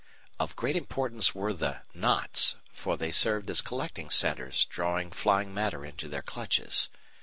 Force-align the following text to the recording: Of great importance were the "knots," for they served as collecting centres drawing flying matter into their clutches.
Of 0.39 0.55
great 0.55 0.75
importance 0.75 1.35
were 1.35 1.53
the 1.53 1.81
"knots," 1.93 2.55
for 2.73 2.97
they 2.97 3.11
served 3.11 3.51
as 3.51 3.61
collecting 3.61 4.09
centres 4.09 4.65
drawing 4.65 5.11
flying 5.11 5.53
matter 5.53 5.85
into 5.85 6.07
their 6.07 6.23
clutches. 6.23 6.89